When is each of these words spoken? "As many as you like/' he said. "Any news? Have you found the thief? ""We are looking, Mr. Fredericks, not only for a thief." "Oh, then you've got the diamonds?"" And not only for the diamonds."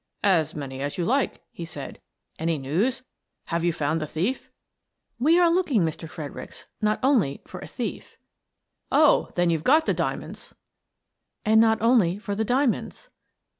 "As 0.23 0.55
many 0.55 0.81
as 0.81 0.97
you 0.97 1.05
like/' 1.05 1.37
he 1.51 1.63
said. 1.63 2.01
"Any 2.39 2.57
news? 2.57 3.03
Have 3.45 3.63
you 3.63 3.71
found 3.71 4.01
the 4.01 4.07
thief? 4.07 4.49
""We 5.19 5.37
are 5.37 5.47
looking, 5.47 5.83
Mr. 5.83 6.09
Fredericks, 6.09 6.65
not 6.81 6.99
only 7.03 7.43
for 7.45 7.59
a 7.59 7.67
thief." 7.67 8.17
"Oh, 8.91 9.29
then 9.35 9.51
you've 9.51 9.63
got 9.63 9.85
the 9.85 9.93
diamonds?"" 9.93 10.55
And 11.45 11.61
not 11.61 11.79
only 11.83 12.17
for 12.17 12.33
the 12.33 12.43
diamonds." 12.43 13.11